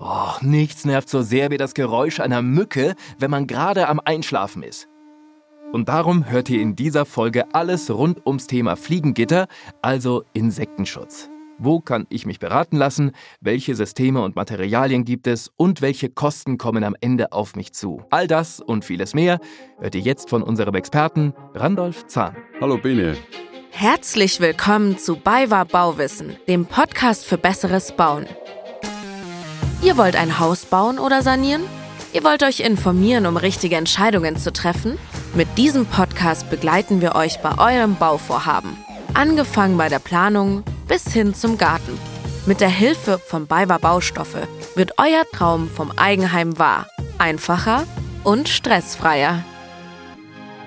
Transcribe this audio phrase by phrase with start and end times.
[0.00, 4.62] Oh, nichts nervt so sehr wie das Geräusch einer Mücke, wenn man gerade am Einschlafen
[4.62, 4.88] ist.
[5.72, 9.48] Und darum hört ihr in dieser Folge alles rund ums Thema Fliegengitter,
[9.82, 11.28] also Insektenschutz.
[11.58, 13.10] Wo kann ich mich beraten lassen?
[13.40, 15.50] Welche Systeme und Materialien gibt es?
[15.56, 18.00] Und welche Kosten kommen am Ende auf mich zu?
[18.10, 19.40] All das und vieles mehr
[19.80, 22.36] hört ihr jetzt von unserem Experten Randolph Zahn.
[22.60, 23.16] Hallo Bene.
[23.70, 28.26] Herzlich willkommen zu BayWa Bauwissen, dem Podcast für besseres Bauen.
[29.80, 31.62] Ihr wollt ein Haus bauen oder sanieren?
[32.12, 34.98] Ihr wollt euch informieren, um richtige Entscheidungen zu treffen?
[35.34, 38.76] Mit diesem Podcast begleiten wir euch bei eurem Bauvorhaben.
[39.14, 41.98] Angefangen bei der Planung bis hin zum Garten.
[42.46, 46.86] Mit der Hilfe von BayWa Baustoffe wird euer Traum vom Eigenheim wahr.
[47.18, 47.84] Einfacher
[48.24, 49.44] und stressfreier.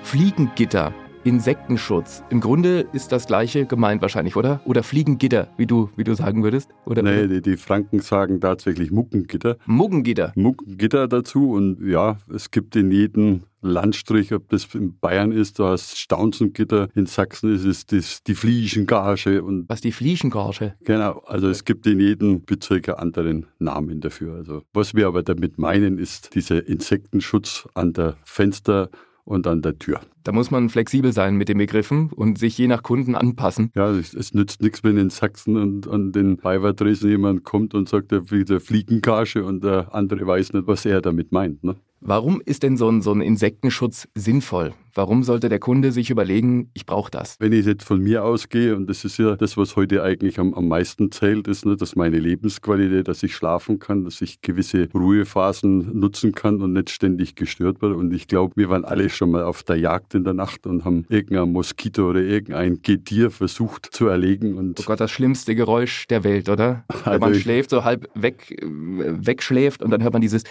[0.04, 0.94] Fliegengitter
[1.24, 2.24] Insektenschutz.
[2.30, 4.60] Im Grunde ist das gleiche gemeint wahrscheinlich, oder?
[4.64, 6.70] Oder Fliegengitter, wie du, wie du sagen würdest?
[6.84, 9.56] Oder, nee, die, die, Franken sagen tatsächlich Muckengitter.
[9.66, 10.32] Muckengitter.
[10.34, 15.68] Muckengitter dazu und ja, es gibt in jedem Landstrich, ob das in Bayern ist, da
[15.68, 19.44] hast Staunzengitter, in Sachsen ist es das, die Flieschengage.
[19.44, 20.74] Und Was, die Flieschengage?
[20.84, 24.34] Genau, also es gibt in jedem Bezirk einen anderen Namen dafür.
[24.34, 28.90] Also was wir aber damit meinen, ist dieser Insektenschutz an der Fenster-
[29.24, 30.00] und an der Tür.
[30.24, 33.70] Da muss man flexibel sein mit den Begriffen und sich je nach Kunden anpassen.
[33.74, 37.88] Ja, es, es nützt nichts, wenn in Sachsen und an den Beiwardresen jemand kommt und
[37.88, 41.64] sagt, er will der Fliegengage und der andere weiß nicht, was er damit meint.
[41.64, 41.76] Ne?
[42.00, 44.74] Warum ist denn so ein, so ein Insektenschutz sinnvoll?
[44.94, 47.36] Warum sollte der Kunde sich überlegen, ich brauche das?
[47.40, 50.52] Wenn ich jetzt von mir ausgehe, und das ist ja das, was heute eigentlich am,
[50.52, 54.88] am meisten zählt, ist, ne, dass meine Lebensqualität, dass ich schlafen kann, dass ich gewisse
[54.92, 57.96] Ruhephasen nutzen kann und nicht ständig gestört werde.
[57.96, 60.84] Und ich glaube, wir waren alle schon mal auf der Jagd in der Nacht und
[60.84, 64.58] haben irgendein Moskito oder irgendein Getier versucht zu erlegen.
[64.58, 66.84] Und oh Gott, das schlimmste Geräusch der Welt, oder?
[66.88, 70.44] Also Wenn man schläft, so halb weg, wegschläft und dann hört man dieses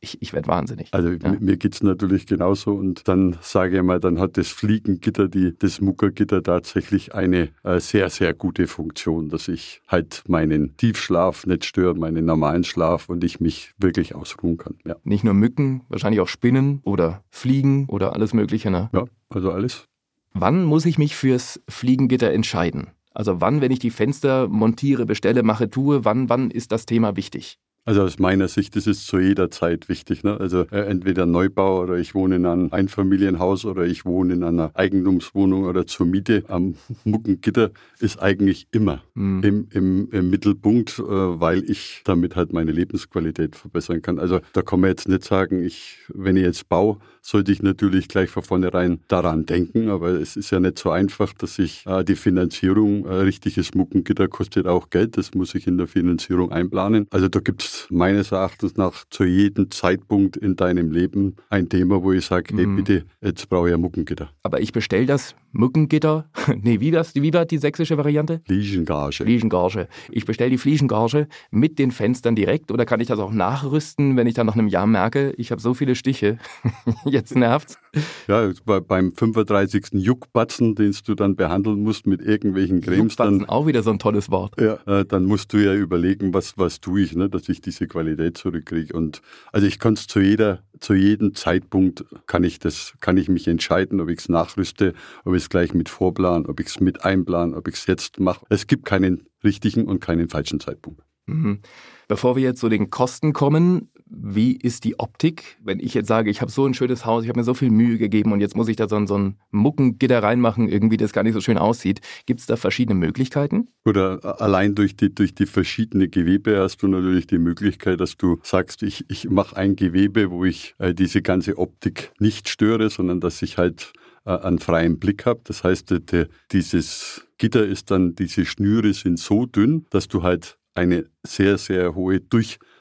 [0.00, 0.88] ich, ich werde wahnsinnig.
[0.92, 1.36] Also ja.
[1.40, 5.56] mir geht es natürlich genauso und dann sage ich mal, dann hat das Fliegengitter, die,
[5.58, 11.64] das Muckergitter tatsächlich eine äh, sehr, sehr gute Funktion, dass ich halt meinen Tiefschlaf nicht
[11.64, 14.76] störe, meinen normalen Schlaf und ich mich wirklich ausruhen kann.
[14.84, 14.96] Ja.
[15.04, 18.70] Nicht nur Mücken, wahrscheinlich auch Spinnen oder Fliegen oder alles Mögliche.
[18.70, 18.90] Ne?
[18.92, 19.88] Ja, also alles.
[20.34, 22.88] Wann muss ich mich fürs Fliegengitter entscheiden?
[23.14, 27.16] Also wann, wenn ich die Fenster montiere, bestelle, mache, tue, wann, wann ist das Thema
[27.16, 27.58] wichtig?
[27.84, 30.22] Also aus meiner Sicht ist es zu jeder Zeit wichtig.
[30.22, 30.38] Ne?
[30.38, 34.70] Also äh, entweder Neubau oder ich wohne in einem Einfamilienhaus oder ich wohne in einer
[34.74, 36.44] Eigentumswohnung oder zur Miete.
[36.46, 39.42] Am Muckengitter ist eigentlich immer mhm.
[39.42, 44.20] im, im, im, Mittelpunkt, äh, weil ich damit halt meine Lebensqualität verbessern kann.
[44.20, 48.08] Also da kann man jetzt nicht sagen, ich, wenn ich jetzt baue, sollte ich natürlich
[48.08, 52.04] gleich von vornherein daran denken, aber es ist ja nicht so einfach, dass ich äh,
[52.04, 57.06] die Finanzierung, äh, richtiges Muckengitter kostet auch Geld, das muss ich in der Finanzierung einplanen.
[57.10, 62.02] Also da gibt es meines Erachtens nach zu jedem Zeitpunkt in deinem Leben ein Thema,
[62.02, 62.76] wo ich sage, hey mhm.
[62.76, 64.30] bitte, jetzt brauche ich ein Muckengitter.
[64.42, 66.30] Aber ich bestelle das Mückengitter,
[66.62, 68.40] nee, wie, das, wie war die sächsische Variante?
[68.46, 69.24] Flieschengage.
[69.24, 69.88] Flieschengage.
[70.10, 74.26] Ich bestelle die Flieschengage mit den Fenstern direkt oder kann ich das auch nachrüsten, wenn
[74.26, 76.38] ich dann nach einem Jahr merke, ich habe so viele Stiche,
[77.04, 77.78] jetzt nervt's?
[78.26, 79.88] Ja, bei, beim 35.
[79.92, 82.98] Juckbatzen, den du dann behandeln musst mit irgendwelchen Cremes.
[82.98, 84.58] Juckbatzen, dann, auch wieder so ein tolles Wort.
[84.60, 87.86] Ja, äh, dann musst du ja überlegen, was, was tue ich, ne, dass ich diese
[87.86, 88.94] Qualität zurückkriege.
[88.94, 89.20] Und
[89.52, 93.46] also ich kann es zu jeder, zu jedem Zeitpunkt kann ich das, kann ich mich
[93.46, 94.94] entscheiden, ob ich es nachrüste,
[95.24, 98.20] ob ich es gleich mit vorplan, ob ich es mit einplan, ob ich es jetzt
[98.20, 98.46] mache.
[98.48, 101.02] Es gibt keinen richtigen und keinen falschen Zeitpunkt.
[101.26, 101.60] Mhm.
[102.08, 105.56] Bevor wir jetzt zu den Kosten kommen, wie ist die Optik?
[105.62, 107.70] Wenn ich jetzt sage, ich habe so ein schönes Haus, ich habe mir so viel
[107.70, 111.12] Mühe gegeben und jetzt muss ich da so ein, so ein Muckengitter reinmachen, irgendwie das
[111.12, 112.00] gar nicht so schön aussieht.
[112.26, 113.68] Gibt es da verschiedene Möglichkeiten?
[113.84, 118.38] Oder allein durch die, durch die verschiedenen Gewebe hast du natürlich die Möglichkeit, dass du
[118.42, 123.20] sagst, ich, ich mache ein Gewebe, wo ich äh, diese ganze Optik nicht störe, sondern
[123.20, 123.92] dass ich halt
[124.24, 125.40] äh, einen freien Blick habe.
[125.44, 130.58] Das heißt, die, dieses Gitter ist dann, diese Schnüre sind so dünn, dass du halt
[130.74, 132.20] eine sehr, sehr hohe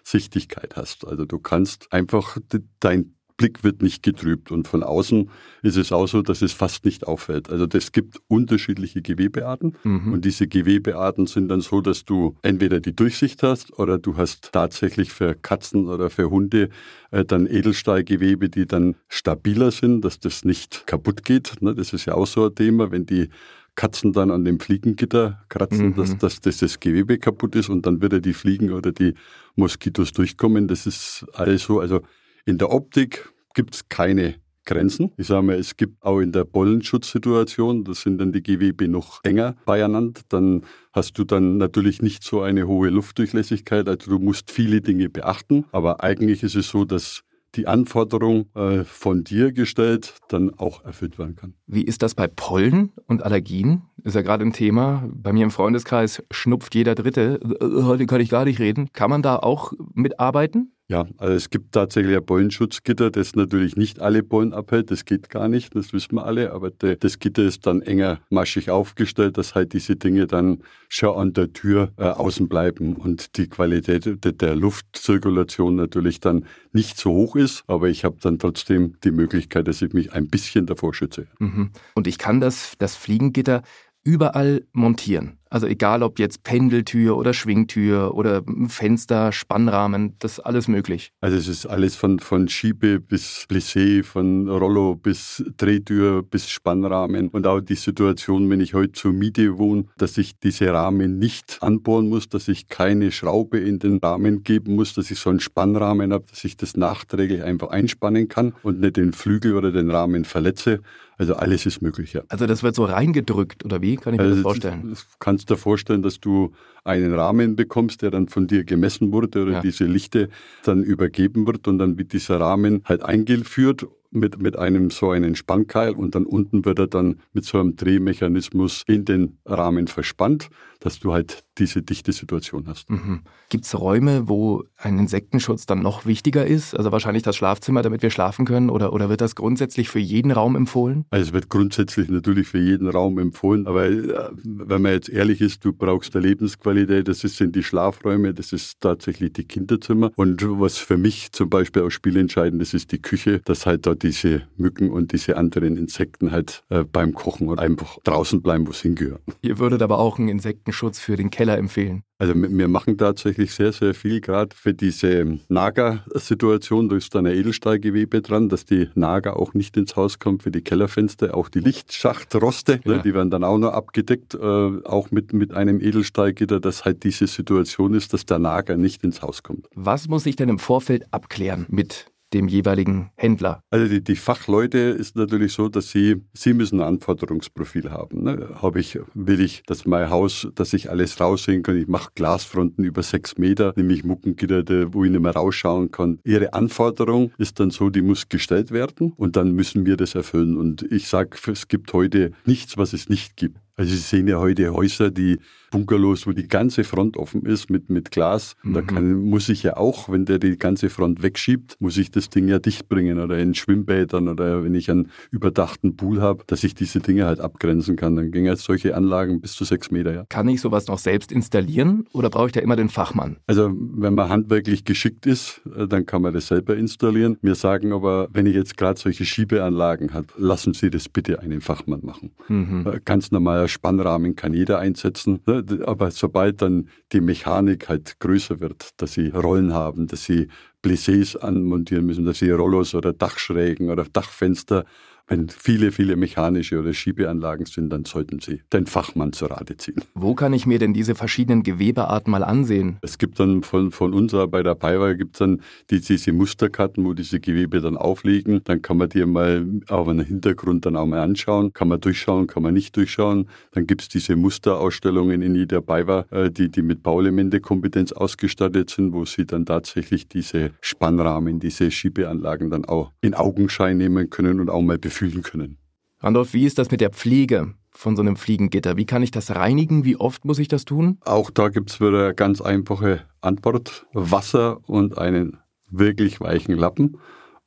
[0.02, 1.08] Durchsichtigkeit hast.
[1.08, 2.38] Also du kannst einfach,
[2.80, 5.32] dein Blick wird nicht getrübt und von außen
[5.64, 7.50] ist es auch so, dass es fast nicht auffällt.
[7.50, 10.14] Also es gibt unterschiedliche Gewebearten mhm.
[10.14, 14.52] und diese Gewebearten sind dann so, dass du entweder die Durchsicht hast oder du hast
[14.52, 16.70] tatsächlich für Katzen oder für Hunde
[17.10, 21.62] äh, dann Edelstahlgewebe, die dann stabiler sind, dass das nicht kaputt geht.
[21.62, 21.74] Ne?
[21.74, 23.30] Das ist ja auch so ein Thema, wenn die
[23.76, 25.96] Katzen dann an dem Fliegengitter kratzen, mhm.
[25.96, 29.14] dass, dass, dass, das Gewebe kaputt ist und dann wieder die Fliegen oder die
[29.56, 30.68] Moskitos durchkommen.
[30.68, 31.80] Das ist alles so.
[31.80, 32.02] Also
[32.46, 34.36] in der Optik gibt es keine
[34.66, 35.12] Grenzen.
[35.18, 39.20] Ich sage mal, es gibt auch in der Pollenschutzsituation, das sind dann die Gewebe noch
[39.24, 44.52] enger beieinander, dann hast du dann natürlich nicht so eine hohe Luftdurchlässigkeit, also du musst
[44.52, 47.24] viele Dinge beachten, aber eigentlich ist es so, dass
[47.56, 51.54] die Anforderung äh, von dir gestellt dann auch erfüllt werden kann.
[51.68, 53.84] Wie ist das bei Pollen und Allergien?
[54.04, 55.08] Ist ja gerade ein Thema.
[55.12, 57.40] Bei mir im Freundeskreis schnupft jeder Dritte.
[57.62, 58.92] Äh, heute kann ich gar nicht reden.
[58.94, 60.74] Kann man da auch mitarbeiten?
[60.92, 64.92] Ja, also es gibt tatsächlich ein Bollenschutzgitter, das natürlich nicht alle Bollen abhält.
[64.92, 66.52] Das geht gar nicht, das wissen wir alle.
[66.52, 71.32] Aber das Gitter ist dann enger maschig aufgestellt, dass halt diese Dinge dann schon an
[71.32, 77.38] der Tür äh, außen bleiben und die Qualität der Luftzirkulation natürlich dann nicht so hoch
[77.38, 77.64] ist.
[77.68, 81.28] Aber ich habe dann trotzdem die Möglichkeit, dass ich mich ein bisschen davor schütze.
[81.40, 81.72] Mhm.
[81.96, 83.62] Und ich kann das, das Fliegengitter
[84.04, 85.38] überall montieren.
[85.52, 91.12] Also egal ob jetzt Pendeltür oder Schwingtür oder Fenster, Spannrahmen, das ist alles möglich.
[91.20, 97.28] Also es ist alles von, von Schiebe bis Plissé, von Rollo bis Drehtür bis Spannrahmen.
[97.28, 101.58] Und auch die Situation, wenn ich heute zur Miete wohne, dass ich diese Rahmen nicht
[101.60, 105.42] anbohren muss, dass ich keine Schraube in den Rahmen geben muss, dass ich so einen
[105.42, 109.92] Spannrahmen habe, dass ich das nachträglich einfach einspannen kann und nicht den Flügel oder den
[109.92, 110.80] Rahmen verletze.
[111.22, 112.24] Also alles ist möglich, ja.
[112.30, 113.96] Also das wird so reingedrückt, oder wie?
[113.96, 114.90] Kann ich mir also das vorstellen?
[114.90, 116.52] Das kannst du dir vorstellen, dass du
[116.84, 119.62] einen Rahmen bekommst, der dann von dir gemessen wurde oder ja.
[119.62, 120.30] diese Lichte
[120.64, 125.36] dann übergeben wird und dann wird dieser Rahmen halt eingeführt mit, mit einem so einen
[125.36, 130.50] Spannkeil und dann unten wird er dann mit so einem Drehmechanismus in den Rahmen verspannt,
[130.80, 132.90] dass du halt diese dichte Situation hast.
[132.90, 133.22] Mhm.
[133.50, 136.76] Gibt es Räume, wo ein Insektenschutz dann noch wichtiger ist?
[136.76, 138.70] Also wahrscheinlich das Schlafzimmer, damit wir schlafen können?
[138.70, 141.06] Oder, oder wird das grundsätzlich für jeden Raum empfohlen?
[141.10, 145.40] Also es wird grundsätzlich natürlich für jeden Raum empfohlen, aber äh, wenn man jetzt ehrlich
[145.42, 150.42] ist, du brauchst eine Lebensqualität, das sind die Schlafräume, das ist tatsächlich die Kinderzimmer und
[150.60, 154.44] was für mich zum Beispiel auch spielentscheidend ist, ist die Küche, dass halt dort diese
[154.58, 159.22] Mücken und diese anderen Insekten halt äh, beim Kochen einfach draußen bleiben, wo sie hingehören.
[159.42, 162.04] Ihr würdet aber auch einen Insektenschutz für den Keller empfehlen?
[162.22, 166.88] Also wir machen tatsächlich sehr, sehr viel, gerade für diese Nager-Situation.
[166.88, 170.52] Da ist dann ein Edelstahlgewebe dran, dass die Nager auch nicht ins Haus kommt, für
[170.52, 172.92] die Kellerfenster, auch die Lichtschachtroste, ne, ja.
[172.98, 177.04] ne, die werden dann auch noch abgedeckt, äh, auch mit, mit einem Edelstahlgitter, dass halt
[177.04, 179.68] diese Situation ist, dass der Nager nicht ins Haus kommt.
[179.74, 183.64] Was muss ich denn im Vorfeld abklären mit dem jeweiligen Händler?
[183.70, 188.24] Also die, die, Fachleute ist natürlich so, dass sie, sie müssen ein Anforderungsprofil haben.
[188.24, 188.50] Ne?
[188.62, 191.78] Habe ich, will ich, dass mein Haus, dass ich alles raussehen kann.
[191.78, 196.20] Ich mache Glasfronten über sechs Meter, nämlich Muckengitter, wo ich nicht mehr rausschauen kann.
[196.24, 200.58] Ihre Anforderung ist dann so, die muss gestellt werden und dann müssen wir das erfüllen.
[200.58, 203.58] Und ich sage, es gibt heute nichts, was es nicht gibt.
[203.76, 205.40] Also Sie sehen ja heute Häuser, die
[205.72, 208.56] Bunkerlos, wo die ganze Front offen ist mit, mit Glas.
[208.62, 208.74] Mhm.
[208.74, 212.30] Da kann, muss ich ja auch, wenn der die ganze Front wegschiebt, muss ich das
[212.30, 216.64] Ding ja dicht bringen oder in Schwimmbädern oder wenn ich einen überdachten Pool habe, dass
[216.64, 218.16] ich diese Dinge halt abgrenzen kann.
[218.16, 220.14] Dann gehen jetzt solche Anlagen bis zu sechs Meter.
[220.14, 220.26] Ja.
[220.30, 223.38] Kann ich sowas noch selbst installieren oder brauche ich da immer den Fachmann?
[223.48, 227.38] Also wenn man handwerklich geschickt ist, äh, dann kann man das selber installieren.
[227.42, 231.62] Wir sagen aber, wenn ich jetzt gerade solche Schiebeanlagen habe, lassen Sie das bitte einen
[231.62, 232.32] Fachmann machen.
[232.50, 232.86] Mhm.
[232.86, 235.40] Äh, ganz normaler Spannrahmen kann jeder einsetzen.
[235.86, 240.48] Aber sobald dann die Mechanik halt größer wird, dass sie Rollen haben, dass sie
[240.84, 244.86] Plissés anmontieren müssen, dass sie Rollos oder Dachschrägen oder Dachfenster
[245.32, 250.02] wenn viele, viele mechanische oder Schiebeanlagen sind, dann sollten Sie den Fachmann zur Rate ziehen.
[250.14, 252.98] Wo kann ich mir denn diese verschiedenen Gewebearten mal ansehen?
[253.02, 257.06] Es gibt dann von, von uns bei der Paiwa gibt es dann die, diese Musterkarten,
[257.06, 258.62] wo diese Gewebe dann aufliegen.
[258.66, 261.72] Dann kann man die mal auf einem Hintergrund dann auch mal anschauen.
[261.72, 263.48] Kann man durchschauen, kann man nicht durchschauen.
[263.72, 269.14] Dann gibt es diese Musterausstellungen in jeder Paiwa, äh, die, die mit Bauelemente-Kompetenz ausgestattet sind,
[269.14, 274.70] wo Sie dann tatsächlich diese Spannrahmen, diese Schiebeanlagen dann auch in Augenschein nehmen können und
[274.70, 275.78] auch mal befühlen fühlen können.
[276.20, 278.98] Randolph, wie ist das mit der Pflege von so einem Fliegengitter?
[278.98, 280.04] Wie kann ich das reinigen?
[280.04, 281.20] Wie oft muss ich das tun?
[281.22, 284.08] Auch da gibt es wieder eine ganz einfache Antwort.
[284.14, 285.58] Wasser und einen
[285.90, 287.18] wirklich weichen Lappen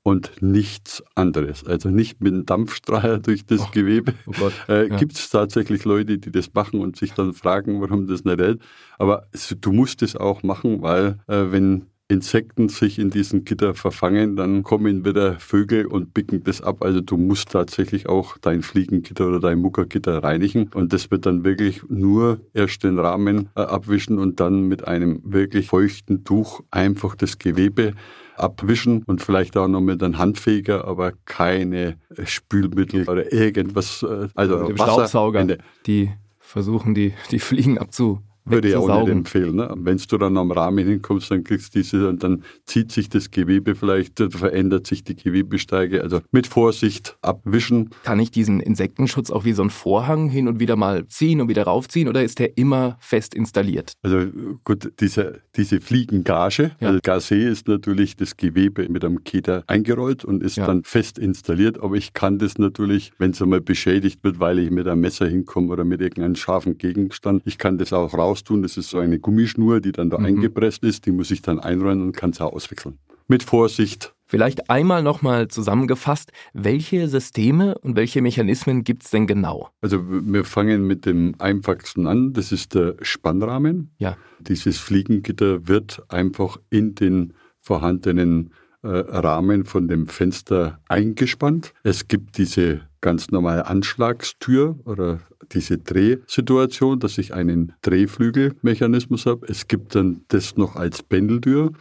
[0.03, 1.65] und nichts anderes.
[1.65, 4.15] Also nicht mit einem Dampfstrahler durch das oh, Gewebe.
[4.27, 4.97] Oh äh, ja.
[4.97, 8.61] Gibt es tatsächlich Leute, die das machen und sich dann fragen, warum das nicht hält.
[8.99, 9.27] Aber
[9.61, 14.63] du musst es auch machen, weil äh, wenn Insekten sich in diesen Gitter verfangen, dann
[14.63, 16.83] kommen wieder Vögel und bicken das ab.
[16.83, 21.45] Also du musst tatsächlich auch dein Fliegengitter oder dein Muckergitter reinigen und das wird dann
[21.45, 27.17] wirklich nur erst den Rahmen äh, abwischen und dann mit einem wirklich feuchten Tuch einfach
[27.17, 27.93] das Gewebe
[28.37, 34.03] abwischen und vielleicht auch noch mit einem Handfeger, aber keine Spülmittel oder irgendwas.
[34.03, 39.01] Äh, also mit dem Wasser, Staubsauger, die versuchen die, die Fliegen abzu Würde ich auch
[39.01, 39.57] nicht empfehlen.
[39.57, 39.73] Ne?
[39.77, 43.31] Wenn du dann am Rahmen hinkommst, dann kriegst du diese und dann zieht sich das
[43.31, 46.03] Gewebe vielleicht, verändert sich die Gewebesteige.
[46.03, 47.91] Also mit Vorsicht abwischen.
[48.03, 51.49] Kann ich diesen Insektenschutz auch wie so ein Vorhang hin und wieder mal ziehen und
[51.49, 53.95] wieder raufziehen oder ist der immer fest installiert?
[54.03, 54.27] Also
[54.65, 56.89] gut, diese, diese Fliegengage, ja.
[56.89, 60.67] also Gase ist natürlich das Gewebe mit einem Keter eingerollt und ist ja.
[60.67, 64.71] dann fest installiert, aber ich kann das natürlich, wenn es einmal beschädigt wird, weil ich
[64.71, 68.63] mit einem Messer hinkomme oder mit irgendeinem scharfen Gegenstand, ich kann das auch raustun.
[68.63, 70.27] Das ist so eine Gummischnur, die dann da mhm.
[70.27, 72.99] eingepresst ist, die muss ich dann einrollen und kann es auch auswechseln.
[73.29, 74.15] Mit Vorsicht.
[74.27, 79.69] Vielleicht einmal nochmal zusammengefasst, welche Systeme und welche Mechanismen gibt es denn genau?
[79.81, 83.93] Also wir fangen mit dem einfachsten an, das ist der Spannrahmen.
[83.99, 84.17] Ja.
[84.41, 88.53] Dieses Fliegengitter wird einfach in den vorhandenen
[88.85, 91.73] Rahmen von dem Fenster eingespannt.
[91.83, 95.21] Es gibt diese ganz normale Anschlagstür oder
[95.53, 99.47] diese Drehsituation, dass ich einen Drehflügelmechanismus habe.
[99.49, 101.73] Es gibt dann das noch als Pendeltür.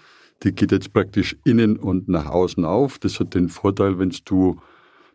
[0.44, 3.00] Die geht jetzt praktisch innen und nach außen auf.
[3.00, 4.60] Das hat den Vorteil, wenn du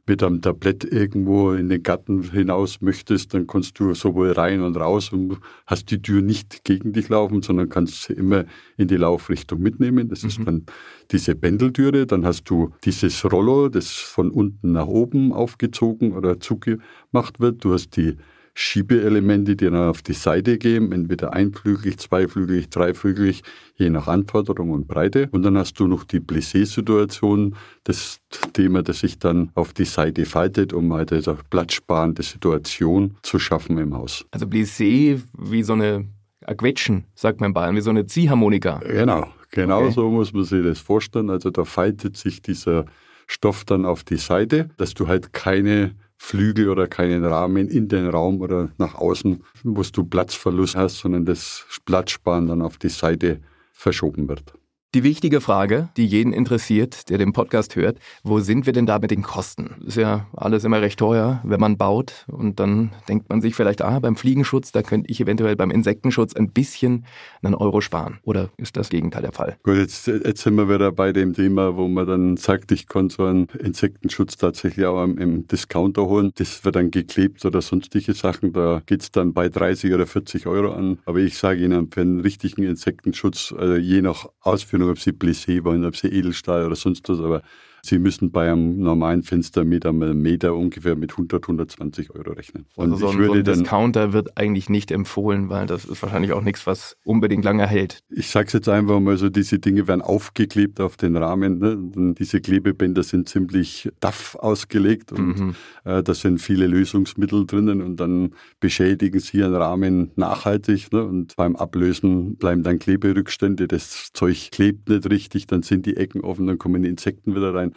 [0.08, 4.76] mit einem Tablett irgendwo in den Garten hinaus möchtest, dann kannst du sowohl rein und
[4.76, 8.44] raus und hast die Tür nicht gegen dich laufen, sondern kannst sie immer
[8.76, 10.08] in die Laufrichtung mitnehmen.
[10.08, 10.28] Das mhm.
[10.28, 10.66] ist dann
[11.10, 12.06] diese Pendeltüre.
[12.06, 17.64] Dann hast du dieses Rollo, das von unten nach oben aufgezogen oder zugemacht wird.
[17.64, 18.16] Du hast die
[18.60, 23.44] Schiebeelemente, die dann auf die Seite gehen, entweder einflügelig, zweiflügelig, dreiflügelig,
[23.76, 25.28] je nach Anforderung und Breite.
[25.30, 28.18] Und dann hast du noch die Plissé-Situation, das
[28.54, 33.78] Thema, das sich dann auf die Seite faltet, um halt eine platzsparende Situation zu schaffen
[33.78, 34.26] im Haus.
[34.32, 36.08] Also Plissé wie so eine
[36.56, 38.80] Quetschen, sagt man in Bayern, wie so eine Ziehharmonika.
[38.80, 39.92] Genau, genau okay.
[39.92, 41.30] so muss man sich das vorstellen.
[41.30, 42.86] Also da faltet sich dieser
[43.28, 48.08] Stoff dann auf die Seite, dass du halt keine Flügel oder keinen Rahmen in den
[48.08, 53.40] Raum oder nach außen, wo du Platzverlust hast, sondern das Platzsparen dann auf die Seite
[53.72, 54.52] verschoben wird.
[54.98, 58.98] Die wichtige Frage, die jeden interessiert, der den Podcast hört, wo sind wir denn da
[58.98, 59.76] mit den Kosten?
[59.86, 63.80] Ist ja alles immer recht teuer, wenn man baut und dann denkt man sich vielleicht,
[63.80, 67.04] ah, beim Fliegenschutz, da könnte ich eventuell beim Insektenschutz ein bisschen
[67.44, 68.18] einen Euro sparen.
[68.24, 69.56] Oder ist das Gegenteil der Fall?
[69.62, 73.08] Gut, jetzt, jetzt sind wir wieder bei dem Thema, wo man dann sagt, ich kann
[73.08, 76.32] so einen Insektenschutz tatsächlich auch im, Discounter holen.
[76.34, 78.52] Das wird dann geklebt oder sonstige Sachen.
[78.52, 80.98] Da geht es dann bei 30 oder 40 Euro an.
[81.04, 85.64] Aber ich sage Ihnen, für einen richtigen Insektenschutz, also je nach Ausführung, Ob sie Plissé
[85.64, 87.42] wollen, ob sie Edelstahl oder sonst was, aber
[87.82, 92.66] Sie müssen bei einem normalen Fenster mit einem Meter ungefähr mit 100, 120 Euro rechnen.
[92.74, 96.32] Und also so, ein, so ein Discounter wird eigentlich nicht empfohlen, weil das ist wahrscheinlich
[96.32, 98.00] auch nichts, was unbedingt lange hält.
[98.10, 101.58] Ich sage es jetzt einfach mal so, diese Dinge werden aufgeklebt auf den Rahmen.
[101.58, 102.14] Ne?
[102.18, 105.54] Diese Klebebänder sind ziemlich daff ausgelegt und mhm.
[105.84, 111.04] äh, da sind viele Lösungsmittel drinnen und dann beschädigen sie einen Rahmen nachhaltig ne?
[111.04, 116.22] und beim Ablösen bleiben dann Kleberückstände, das Zeug klebt nicht richtig, dann sind die Ecken
[116.22, 117.67] offen, dann kommen die Insekten wieder rein.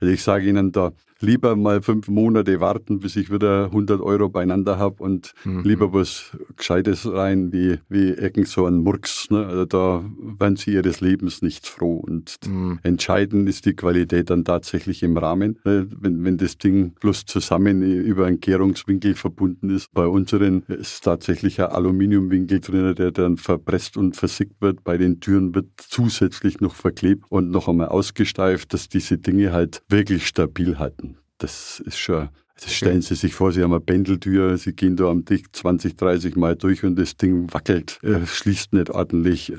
[0.00, 4.28] Also ich sage Ihnen da, lieber mal fünf Monate warten, bis ich wieder 100 Euro
[4.28, 5.62] beieinander habe und mhm.
[5.62, 9.30] lieber was Gescheites rein, wie, wie irgend so ein Murks.
[9.30, 9.44] Ne?
[9.46, 10.04] Also da
[10.38, 11.96] werden sie ihres Lebens nicht froh.
[11.96, 12.78] Und mhm.
[12.82, 15.58] entscheidend ist die Qualität dann tatsächlich im Rahmen.
[15.64, 21.60] Wenn, wenn das Ding bloß zusammen über einen Gärungswinkel verbunden ist, bei unseren ist tatsächlich
[21.60, 24.84] ein Aluminiumwinkel drin, der dann verpresst und versickt wird.
[24.84, 29.82] Bei den Türen wird zusätzlich noch verklebt und noch einmal ausgesteift, dass diese Dinge halt
[29.88, 31.07] wirklich stabil halten
[31.38, 35.08] das ist schon, also stellen Sie sich vor, Sie haben eine Pendeltür, Sie gehen da
[35.08, 39.52] am Dick 20, 30 Mal durch und das Ding wackelt, äh, schließt nicht ordentlich.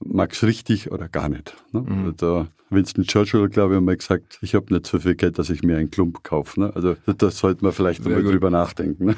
[0.00, 1.56] Mag es richtig oder gar nicht.
[1.72, 1.80] Ne?
[1.80, 2.14] Mhm.
[2.16, 5.62] Da Winston Churchill, glaube ich, mal gesagt, ich habe nicht so viel Geld, dass ich
[5.62, 6.60] mir einen Klump kaufe.
[6.60, 6.72] Ne?
[6.74, 9.06] Also das sollte man vielleicht mal drüber nachdenken.
[9.06, 9.14] Ne?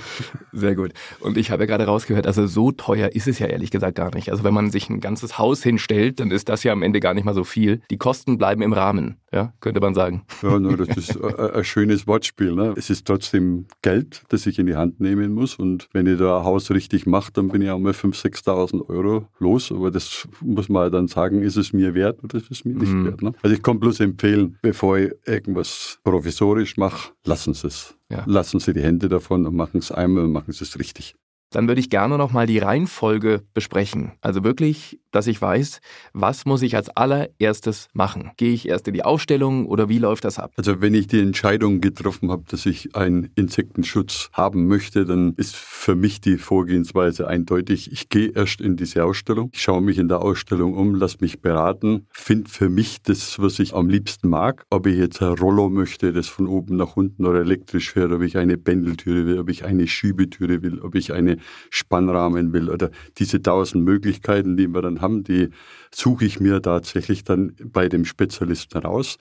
[0.53, 0.93] Sehr gut.
[1.21, 4.15] Und ich habe ja gerade rausgehört, also so teuer ist es ja ehrlich gesagt gar
[4.15, 4.31] nicht.
[4.31, 7.15] Also wenn man sich ein ganzes Haus hinstellt, dann ist das ja am Ende gar
[7.15, 7.81] nicht mal so viel.
[7.91, 10.25] Die Kosten bleiben im Rahmen, ja, könnte man sagen.
[10.43, 12.53] Ja, no, das ist ein schönes Wortspiel.
[12.53, 12.75] Ne?
[12.77, 15.57] Es ist trotzdem Geld, das ich in die Hand nehmen muss.
[15.57, 18.89] Und wenn ich da ein Haus richtig mache, dann bin ich auch mal 5.000, 6.000
[18.89, 19.73] Euro los.
[19.73, 22.93] Aber das muss man dann sagen, ist es mir wert oder ist es mir nicht
[22.93, 23.07] mhm.
[23.07, 23.23] wert.
[23.23, 23.33] Ne?
[23.43, 27.97] Also ich kann bloß empfehlen, bevor ich irgendwas provisorisch mache, lassen Sie es.
[28.11, 28.25] Ja.
[28.27, 31.15] Lassen Sie die Hände davon und machen es einmal und machen Sie es richtig.
[31.53, 34.13] Dann würde ich gerne noch mal die Reihenfolge besprechen.
[34.21, 35.81] Also wirklich dass ich weiß,
[36.13, 38.31] was muss ich als allererstes machen?
[38.37, 40.53] Gehe ich erst in die Ausstellung oder wie läuft das ab?
[40.57, 45.57] Also wenn ich die Entscheidung getroffen habe, dass ich einen Insektenschutz haben möchte, dann ist
[45.57, 47.91] für mich die Vorgehensweise eindeutig.
[47.93, 51.41] Ich gehe erst in diese Ausstellung, ich schaue mich in der Ausstellung um, lasse mich
[51.41, 54.65] beraten, finde für mich das, was ich am liebsten mag.
[54.71, 58.23] Ob ich jetzt ein Rollo möchte, das von oben nach unten oder elektrisch fährt, ob
[58.23, 61.39] ich eine Bändeltüre will, ob ich eine Schiebetüre will, ob ich eine
[61.71, 65.51] Spannrahmen will oder diese tausend Möglichkeiten, die wir dann haben, die
[65.91, 69.19] suche ich mir tatsächlich dann bei dem Spezialisten raus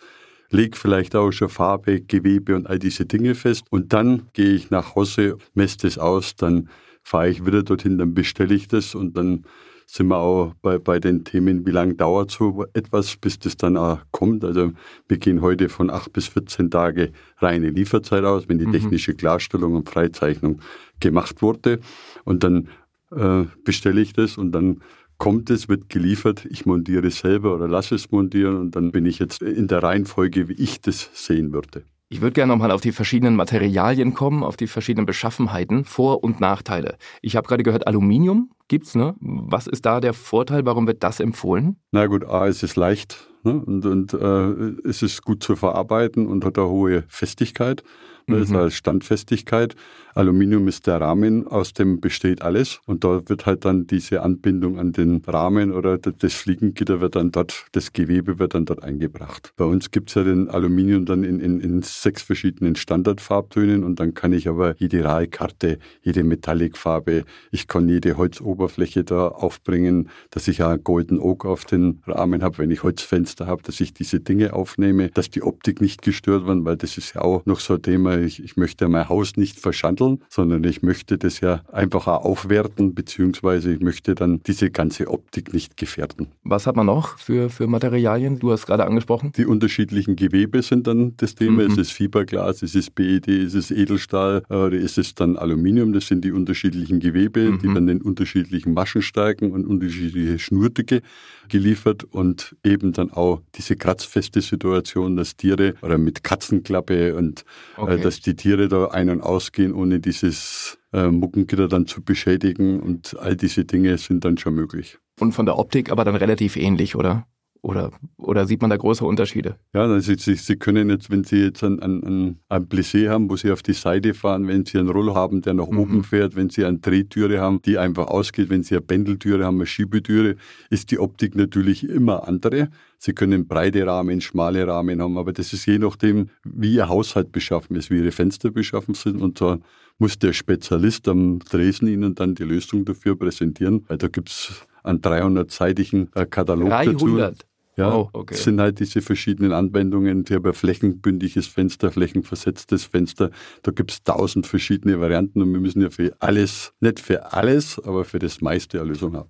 [0.50, 3.66] lege vielleicht auch schon Farbe, Gewebe und all diese Dinge fest.
[3.70, 6.70] Und dann gehe ich nach Hause, messe das aus, dann
[7.04, 9.46] fahre ich wieder dorthin, dann bestelle ich das und dann
[9.86, 13.76] sind wir auch bei, bei den Themen, wie lange dauert so etwas, bis das dann
[13.76, 14.46] auch kommt.
[14.46, 14.72] Also
[15.08, 18.74] wir gehen heute von acht bis 14 Tage reine Lieferzeit aus, wenn die mhm.
[18.74, 20.62] technische Klarstellung und Freizeichnung
[21.00, 21.80] gemacht wurde.
[22.24, 22.68] Und dann
[23.12, 24.82] äh, bestelle ich das und dann
[25.20, 29.06] kommt es, wird geliefert, ich montiere es selber oder lasse es montieren und dann bin
[29.06, 31.84] ich jetzt in der Reihenfolge, wie ich das sehen würde.
[32.12, 36.40] Ich würde gerne nochmal auf die verschiedenen Materialien kommen, auf die verschiedenen Beschaffenheiten, Vor- und
[36.40, 36.98] Nachteile.
[37.22, 39.14] Ich habe gerade gehört, Aluminium gibt's, ne?
[39.20, 40.66] Was ist da der Vorteil?
[40.66, 41.76] Warum wird das empfohlen?
[41.92, 43.62] Na gut, A, es ist leicht ne?
[43.64, 47.84] und, und äh, es ist gut zu verarbeiten und hat eine hohe Festigkeit.
[48.30, 48.60] Das mhm.
[48.68, 49.76] ist Standfestigkeit.
[50.16, 52.82] Aluminium ist der Rahmen, aus dem besteht alles.
[52.86, 57.32] Und da wird halt dann diese Anbindung an den Rahmen oder das Fliegengitter wird dann
[57.32, 59.54] dort, das Gewebe wird dann dort eingebracht.
[59.56, 64.00] Bei uns gibt es ja den Aluminium dann in, in, in sechs verschiedenen Standardfarbtönen und
[64.00, 70.48] dann kann ich aber jede Rahlkarte, jede Metallicfarbe, ich kann jede Holzoberfläche da aufbringen, dass
[70.48, 74.20] ich ja Golden Oak auf den Rahmen habe, wenn ich Holzfenster habe, dass ich diese
[74.20, 77.76] Dinge aufnehme, dass die Optik nicht gestört wird, weil das ist ja auch noch so
[77.76, 82.08] ein Thema, ich, ich möchte mein Haus nicht verschandeln, sondern ich möchte das ja einfach
[82.08, 86.28] auch aufwerten, beziehungsweise ich möchte dann diese ganze Optik nicht gefährden.
[86.44, 88.40] Was hat man noch für, für Materialien?
[88.40, 89.32] Du hast gerade angesprochen.
[89.36, 91.64] Die unterschiedlichen Gewebe sind dann das Thema.
[91.64, 91.72] Mhm.
[91.72, 95.94] Es ist Fiberglas, es ist BED, es ist Edelstahl, oder es ist dann Aluminium.
[95.94, 97.60] Das sind die unterschiedlichen Gewebe, mhm.
[97.60, 101.02] die dann in unterschiedlichen Maschenstärken und unterschiedliche Schnurdicke
[101.50, 107.44] geliefert und eben dann auch diese kratzfeste Situation, dass Tiere oder mit Katzenklappe und
[107.78, 107.96] äh, okay.
[107.96, 112.80] äh, dass die Tiere da ein- und ausgehen, ohne dieses äh, Muckengitter dann zu beschädigen
[112.80, 114.98] und all diese Dinge sind dann schon möglich.
[115.20, 117.28] Und von der Optik aber dann relativ ähnlich, oder?
[117.62, 119.58] Oder, oder sieht man da große Unterschiede?
[119.74, 123.36] Ja, also Sie, Sie können jetzt, wenn Sie jetzt ein, ein, ein Plissé haben, wo
[123.36, 125.80] Sie auf die Seite fahren, wenn Sie einen Roll haben, der nach mhm.
[125.80, 129.58] oben fährt, wenn Sie eine Drehtüre haben, die einfach ausgeht, wenn Sie eine Pendeltüre haben,
[129.58, 130.38] eine Schiebetüre,
[130.70, 132.70] ist die Optik natürlich immer andere.
[132.98, 137.34] Sie können breite Rahmen, schmale Rahmen haben, aber das ist je nachdem, wie Ihr Haushalt
[137.34, 139.60] beschaffen ist, wie Ihre Fenster beschaffen sind und da
[139.98, 144.66] muss der Spezialist am Dresen Ihnen dann die Lösung dafür präsentieren, weil da gibt es
[144.84, 146.94] einen 300-seitigen äh, Katalog 300.
[146.94, 147.49] dazu.
[147.80, 148.36] Ja, oh, okay.
[148.36, 150.26] das sind halt diese verschiedenen Anwendungen.
[150.28, 153.32] Ich habe ein flächenbündiges Fenster, flächenversetztes Fenster.
[153.64, 157.80] Da gibt es tausend verschiedene Varianten und wir müssen ja für alles, nicht für alles,
[157.80, 159.30] aber für das meiste eine Lösung haben.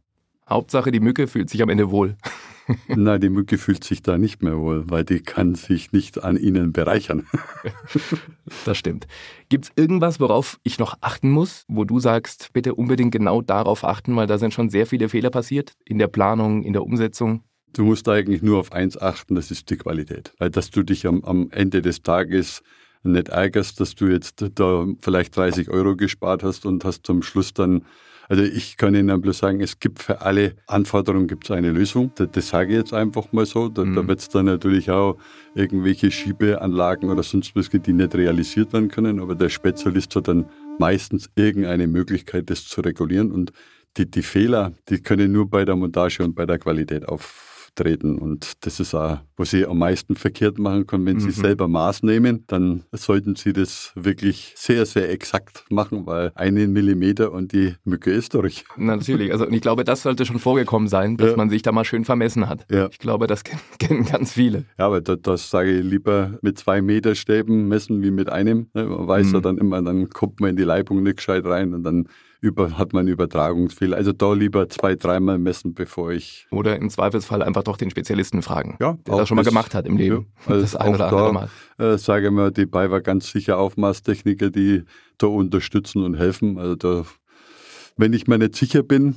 [0.49, 2.17] Hauptsache, die Mücke fühlt sich am Ende wohl.
[2.87, 6.37] Nein, die Mücke fühlt sich da nicht mehr wohl, weil die kann sich nicht an
[6.37, 7.27] ihnen bereichern.
[8.65, 9.05] Das stimmt.
[9.49, 13.83] Gibt es irgendwas, worauf ich noch achten muss, wo du sagst, bitte unbedingt genau darauf
[13.83, 17.43] achten, weil da sind schon sehr viele Fehler passiert in der Planung, in der Umsetzung?
[17.73, 20.33] Du musst eigentlich nur auf eins achten, das ist die Qualität.
[20.37, 22.63] Weil dass du dich am, am Ende des Tages
[23.03, 27.53] nicht ärgerst, dass du jetzt da vielleicht 30 Euro gespart hast und hast zum Schluss
[27.53, 27.83] dann
[28.29, 32.11] also ich kann Ihnen bloß sagen, es gibt für alle Anforderungen gibt's eine Lösung.
[32.13, 33.69] Das, das sage ich jetzt einfach mal so.
[33.69, 33.95] Da, mhm.
[33.95, 35.17] da wird es dann natürlich auch
[35.55, 39.19] irgendwelche Schiebeanlagen oder sonst was, die nicht realisiert werden können.
[39.19, 40.45] Aber der Spezialist hat dann
[40.77, 43.31] meistens irgendeine Möglichkeit, das zu regulieren.
[43.31, 43.51] Und
[43.97, 48.17] die, die Fehler, die können nur bei der Montage und bei der Qualität auf treten.
[48.17, 51.05] Und das ist auch, wo Sie am meisten verkehrt machen können.
[51.05, 51.21] Wenn mhm.
[51.21, 56.73] Sie selber Maß nehmen, dann sollten Sie das wirklich sehr, sehr exakt machen, weil einen
[56.73, 58.65] Millimeter und die Mücke ist durch.
[58.77, 59.31] Natürlich.
[59.31, 61.37] Also, und ich glaube, das sollte schon vorgekommen sein, dass ja.
[61.37, 62.65] man sich da mal schön vermessen hat.
[62.71, 62.87] Ja.
[62.91, 64.65] Ich glaube, das kennen ganz viele.
[64.77, 68.67] Ja, aber das, das sage ich lieber mit zwei Meter Stäben messen wie mit einem.
[68.73, 69.33] Ne, man weiß mhm.
[69.33, 72.07] ja dann immer, dann kommt man in die Leibung nicht gescheit rein und dann
[72.41, 73.97] über, hat man Übertragungsfehler.
[73.97, 76.47] Also da lieber zwei, dreimal messen, bevor ich.
[76.51, 79.85] Oder im Zweifelsfall einfach doch den Spezialisten fragen, ja, der das schon mal gemacht hat
[79.85, 80.27] im Leben.
[80.45, 81.49] Ja, also das ein oder andere Mal.
[81.77, 84.83] Äh, sage mal, die BayWa ganz sicher Aufmaßtechniker, die
[85.17, 86.57] da unterstützen und helfen.
[86.57, 87.05] Also da,
[87.97, 89.15] wenn ich mir nicht sicher bin,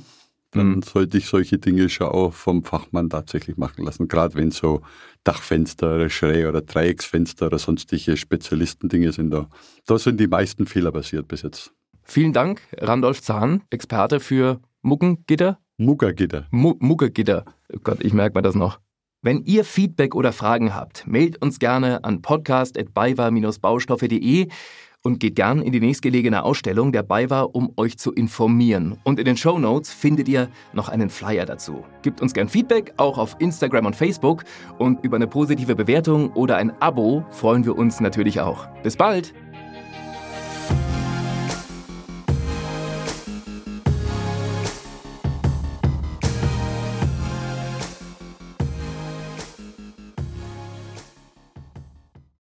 [0.51, 0.81] dann mhm.
[0.83, 4.07] sollte ich solche Dinge schon auch vom Fachmann tatsächlich machen lassen.
[4.07, 4.81] Gerade wenn so
[5.23, 9.49] Dachfenster oder Schrä- oder Dreiecksfenster oder sonstige Spezialistendinge sind da.
[9.85, 11.73] Da sind die meisten Fehler passiert bis jetzt.
[12.03, 16.47] Vielen Dank, Randolph Zahn, Experte für Muckengitter Muggergitter.
[16.51, 17.45] Mu Muggergitter.
[17.73, 18.79] Oh Gott, ich merke mir das noch.
[19.21, 24.49] Wenn ihr Feedback oder Fragen habt, mailt uns gerne an podcast.baiwa-baustoffe.de
[25.01, 28.97] und geht gern in die nächstgelegene Ausstellung der BayWa, um euch zu informieren.
[29.03, 31.83] Und in den Show Notes findet ihr noch einen Flyer dazu.
[32.01, 34.43] Gebt uns gern Feedback, auch auf Instagram und Facebook.
[34.77, 38.67] Und über eine positive Bewertung oder ein Abo freuen wir uns natürlich auch.
[38.83, 39.33] Bis bald!